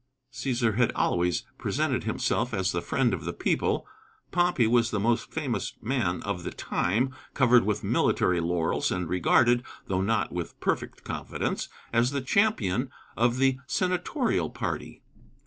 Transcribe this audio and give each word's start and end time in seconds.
Cæsar 0.33 0.77
had 0.77 0.91
always 0.93 1.43
presented 1.59 2.05
himself 2.05 2.55
as 2.55 2.71
the 2.71 2.81
friend 2.81 3.13
of 3.13 3.23
the 3.23 3.33
people; 3.33 3.85
Pompey 4.31 4.65
was 4.65 4.89
the 4.89 4.99
most 4.99 5.31
famous 5.31 5.73
man 5.79 6.23
of 6.23 6.41
the 6.43 6.49
time, 6.49 7.13
covered 7.35 7.65
with 7.67 7.83
military 7.83 8.39
laurels, 8.39 8.89
and 8.91 9.07
regarded, 9.07 9.61
though 9.85 10.01
not 10.01 10.31
with 10.31 10.59
perfect 10.59 11.03
confidence, 11.03 11.69
as 11.93 12.09
the 12.09 12.21
champion 12.21 12.89
of 13.15 13.37
the 13.37 13.59
Senatorial 13.67 14.49
party. 14.49 15.03